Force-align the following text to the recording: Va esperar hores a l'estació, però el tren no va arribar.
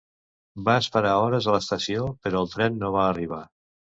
Va 0.67 0.77
esperar 0.83 1.11
hores 1.25 1.49
a 1.51 1.53
l'estació, 1.57 2.07
però 2.25 2.43
el 2.47 2.51
tren 2.55 2.83
no 2.85 2.93
va 2.97 3.07
arribar. 3.13 3.43